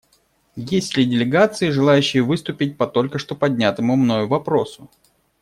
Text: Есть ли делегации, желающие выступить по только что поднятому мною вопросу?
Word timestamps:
Есть 0.55 0.97
ли 0.97 1.05
делегации, 1.05 1.69
желающие 1.69 2.23
выступить 2.23 2.75
по 2.75 2.87
только 2.87 3.19
что 3.19 3.35
поднятому 3.35 3.95
мною 3.95 4.27
вопросу? 4.27 4.89